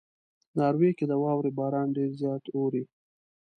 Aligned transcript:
ناروې 0.57 0.91
کې 0.97 1.05
د 1.07 1.13
واورې 1.23 1.51
باران 1.59 1.87
ډېر 1.97 2.09
زیات 2.21 2.43
اوري. 2.55 2.83